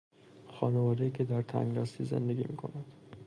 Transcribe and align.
خانوادهای 0.47 1.11
که 1.11 1.23
در 1.23 1.41
تنگدستی 1.41 2.03
زندگی 2.05 2.43
میکند 2.49 2.85